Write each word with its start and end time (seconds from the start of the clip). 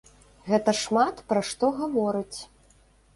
Гэта 0.51 0.73
шмат 0.83 1.21
пра 1.33 1.43
што 1.49 1.69
гаворыць. 1.83 2.39